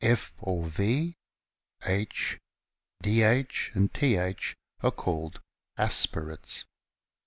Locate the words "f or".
0.03-0.65